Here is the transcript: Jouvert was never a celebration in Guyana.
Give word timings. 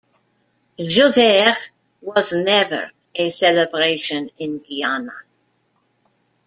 Jouvert 0.79 1.69
was 2.01 2.33
never 2.33 2.89
a 3.13 3.31
celebration 3.33 4.31
in 4.39 4.57
Guyana. 4.57 5.13